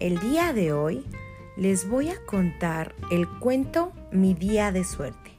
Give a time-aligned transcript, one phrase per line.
[0.00, 1.04] El día de hoy
[1.58, 5.32] les voy a contar el cuento Mi día de suerte.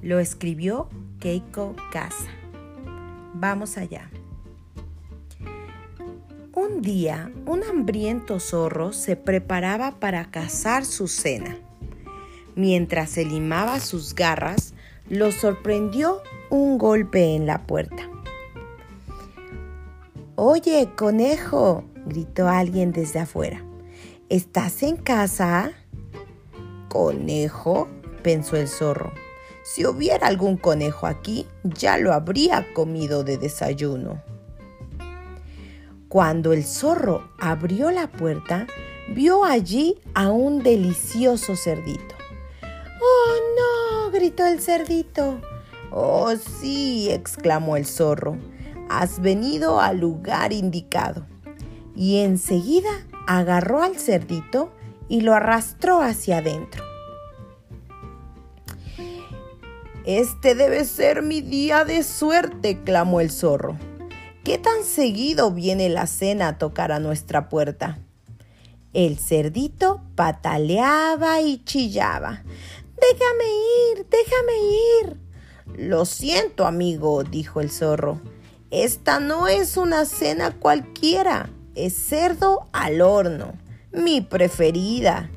[0.00, 0.88] Lo escribió
[1.20, 2.30] Keiko Casa.
[3.34, 4.10] Vamos allá.
[6.54, 11.58] Un día, un hambriento zorro se preparaba para cazar su cena.
[12.56, 14.72] Mientras se limaba sus garras,
[15.10, 18.08] lo sorprendió un golpe en la puerta.
[20.34, 23.67] Oye, conejo, gritó alguien desde afuera.
[24.30, 25.72] ¿Estás en casa?
[26.90, 27.88] ¿Conejo?
[28.22, 29.10] pensó el zorro.
[29.62, 34.22] Si hubiera algún conejo aquí, ya lo habría comido de desayuno.
[36.10, 38.66] Cuando el zorro abrió la puerta,
[39.14, 42.14] vio allí a un delicioso cerdito.
[43.00, 44.10] ¡Oh, no!
[44.10, 45.40] gritó el cerdito.
[45.90, 48.36] Oh, sí, exclamó el zorro.
[48.90, 51.26] Has venido al lugar indicado.
[51.96, 52.90] Y enseguida
[53.28, 54.72] agarró al cerdito
[55.06, 56.82] y lo arrastró hacia adentro.
[60.06, 63.76] Este debe ser mi día de suerte, clamó el zorro.
[64.44, 67.98] ¿Qué tan seguido viene la cena a tocar a nuestra puerta?
[68.94, 72.42] El cerdito pataleaba y chillaba.
[72.96, 73.44] Déjame
[73.92, 74.52] ir, déjame
[75.02, 75.86] ir.
[75.86, 78.22] Lo siento, amigo, dijo el zorro.
[78.70, 83.52] Esta no es una cena cualquiera es cerdo al horno,
[83.92, 85.30] mi preferida.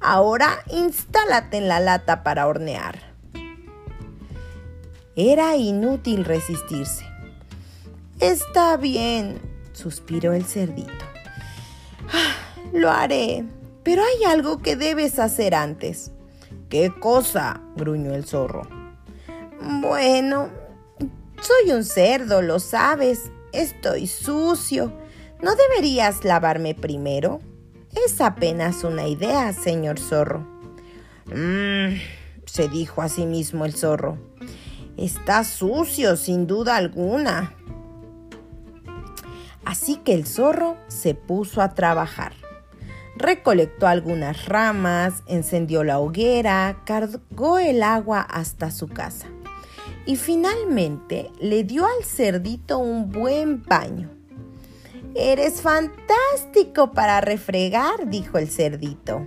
[0.00, 3.00] Ahora instálate en la lata para hornear.
[5.16, 7.04] Era inútil resistirse.
[8.20, 9.40] Está bien,
[9.72, 11.04] suspiró el cerdito.
[12.12, 12.34] Ah,
[12.72, 13.44] lo haré,
[13.82, 16.12] pero hay algo que debes hacer antes.
[16.68, 17.60] ¿Qué cosa?
[17.76, 18.62] gruñó el zorro.
[19.80, 20.48] Bueno,
[21.40, 23.32] soy un cerdo, lo sabes.
[23.52, 24.92] Estoy sucio
[25.42, 27.40] ¿No deberías lavarme primero?
[28.04, 30.40] Es apenas una idea, señor zorro.
[31.26, 31.96] Mmm,
[32.44, 34.18] se dijo a sí mismo el zorro.
[34.96, 37.54] Está sucio, sin duda alguna.
[39.64, 42.32] Así que el zorro se puso a trabajar.
[43.16, 49.28] Recolectó algunas ramas, encendió la hoguera, cargó el agua hasta su casa
[50.08, 54.17] y finalmente le dio al cerdito un buen baño.
[55.14, 59.26] Eres fantástico para refregar, dijo el cerdito.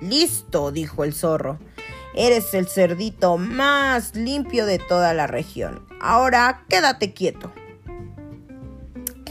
[0.00, 1.58] Listo, dijo el zorro.
[2.14, 5.84] Eres el cerdito más limpio de toda la región.
[6.00, 7.52] Ahora quédate quieto.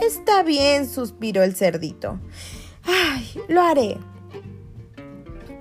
[0.02, 2.20] Está bien, suspiró el cerdito.
[2.84, 3.98] Ay, lo haré.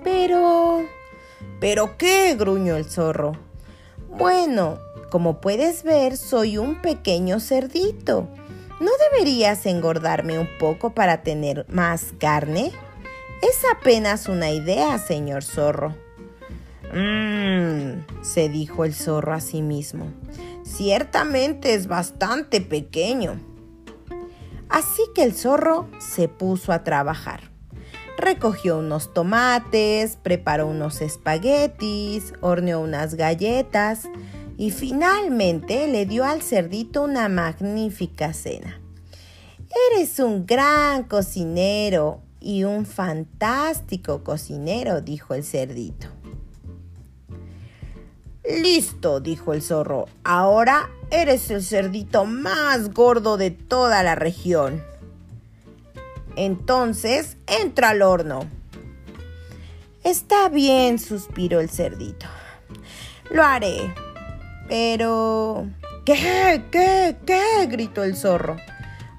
[0.03, 0.81] Pero...
[1.59, 2.35] ¿Pero qué?
[2.35, 3.33] gruñó el zorro.
[4.09, 8.27] Bueno, como puedes ver, soy un pequeño cerdito
[8.83, 12.73] ¿No deberías engordarme un poco para tener más carne?
[13.41, 15.95] Es apenas una idea, señor zorro.
[16.93, 20.11] Mmm, se dijo el zorro a sí mismo.
[20.65, 23.39] Ciertamente es bastante pequeño.
[24.67, 27.51] Así que el zorro se puso a trabajar.
[28.17, 34.09] Recogió unos tomates, preparó unos espaguetis, horneó unas galletas,
[34.63, 38.79] y finalmente le dio al cerdito una magnífica cena.
[39.91, 46.07] Eres un gran cocinero y un fantástico cocinero, dijo el cerdito.
[48.45, 50.05] Listo, dijo el zorro.
[50.23, 54.81] Ahora eres el cerdito más gordo de toda la región.
[56.37, 58.47] Entonces, entra al horno.
[60.05, 62.27] Está bien, suspiró el cerdito.
[63.29, 63.93] Lo haré.
[64.67, 65.67] Pero...
[66.05, 66.63] ¿Qué?
[66.71, 67.15] ¿Qué?
[67.25, 67.65] ¿Qué?
[67.67, 68.57] gritó el zorro.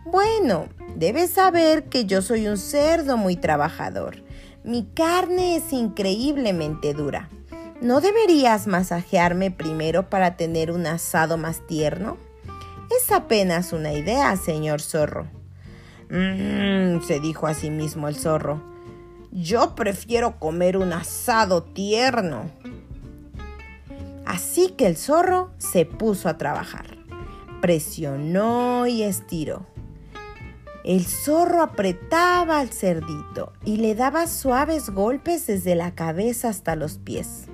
[0.05, 4.22] Bueno, debes saber que yo soy un cerdo muy trabajador.
[4.65, 7.28] Mi carne es increíblemente dura.
[7.81, 12.16] ¿No deberías masajearme primero para tener un asado más tierno?
[12.97, 15.27] Es apenas una idea, señor zorro.
[16.09, 18.63] Mmm, se dijo a sí mismo el zorro.
[19.33, 22.51] Yo prefiero comer un asado tierno.
[24.24, 26.98] Así que el zorro se puso a trabajar.
[27.60, 29.66] Presionó y estiró.
[30.84, 36.98] El zorro apretaba al cerdito y le daba suaves golpes desde la cabeza hasta los
[36.98, 37.47] pies.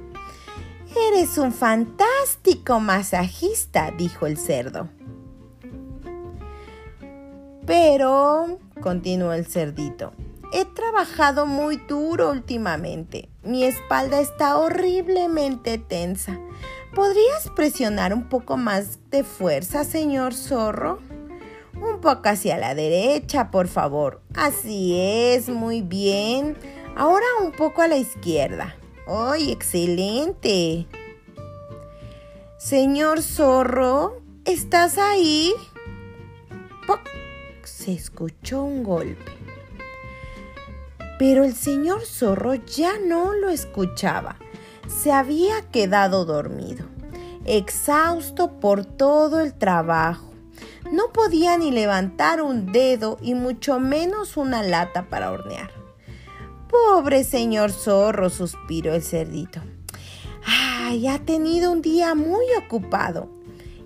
[1.13, 4.89] Eres un fantástico masajista, dijo el cerdo.
[7.65, 10.13] Pero, continuó el cerdito,
[10.53, 13.29] he trabajado muy duro últimamente.
[13.43, 16.39] Mi espalda está horriblemente tensa.
[16.95, 20.99] ¿Podrías presionar un poco más de fuerza, señor zorro?
[21.75, 24.21] Un poco hacia la derecha, por favor.
[24.35, 26.57] Así es, muy bien.
[26.97, 28.77] Ahora un poco a la izquierda.
[29.07, 30.87] ¡Ay, excelente!
[32.59, 35.55] Señor zorro, ¿estás ahí?
[37.65, 39.40] Se escuchó un golpe.
[41.21, 44.37] Pero el señor zorro ya no lo escuchaba.
[44.89, 46.87] Se había quedado dormido,
[47.45, 50.33] exhausto por todo el trabajo.
[50.91, 55.71] No podía ni levantar un dedo y mucho menos una lata para hornear.
[56.71, 59.61] Pobre señor zorro, suspiró el cerdito.
[60.47, 63.29] ¡Ay, ha tenido un día muy ocupado!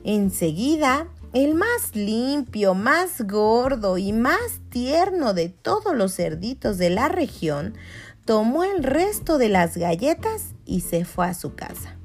[0.04, 7.08] Enseguida, el más limpio, más gordo y más tierno de todos los cerditos de la
[7.08, 7.75] región,
[8.25, 11.96] tomó el resto de las galletas y se fue a su casa.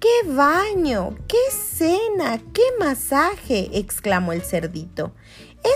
[0.00, 1.16] ¡Qué baño!
[1.28, 2.40] ¡Qué cena!
[2.52, 3.70] ¡Qué masaje!
[3.72, 5.12] exclamó el cerdito.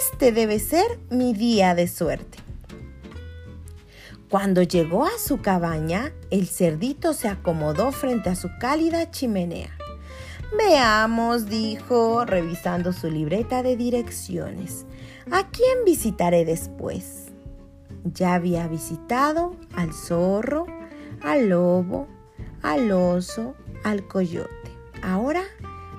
[0.00, 2.38] Este debe ser mi día de suerte.
[4.28, 9.76] Cuando llegó a su cabaña, el cerdito se acomodó frente a su cálida chimenea.
[10.56, 14.86] Veamos, dijo, revisando su libreta de direcciones.
[15.30, 17.32] ¿A quién visitaré después?
[18.04, 20.66] Ya había visitado al zorro,
[21.22, 22.06] al lobo,
[22.62, 24.50] al oso, al coyote.
[25.02, 25.42] Ahora,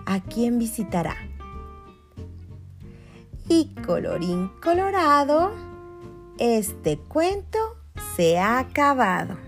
[0.06, 1.16] ¿a quién visitará?
[3.48, 5.52] Y colorín colorado,
[6.38, 7.58] este cuento
[8.16, 9.43] se ha acabado.